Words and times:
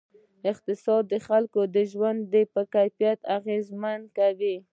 اقتصاد 0.51 1.03
د 1.09 1.13
خلکو 1.27 1.61
د 1.75 1.77
ژوند 1.91 2.19
پر 2.53 2.63
کیفیت 2.73 3.19
اغېز 3.37 3.65
کوي. 4.17 4.55